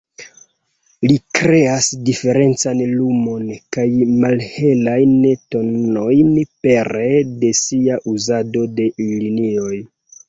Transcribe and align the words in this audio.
Li 1.09 1.15
kreas 1.39 1.89
diferencan 2.07 2.81
lumon 2.93 3.45
kaj 3.77 3.85
malhelajn 4.23 5.13
tonojn 5.57 6.33
pere 6.65 7.07
de 7.45 7.53
sia 7.61 8.01
uzado 8.15 8.69
de 8.81 8.91
linioj. 9.05 9.73